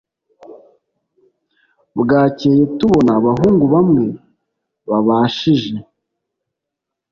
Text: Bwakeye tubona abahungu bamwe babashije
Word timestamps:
Bwakeye 1.99 2.61
tubona 2.77 3.11
abahungu 3.19 3.65
bamwe 3.73 4.05
babashije 4.89 5.73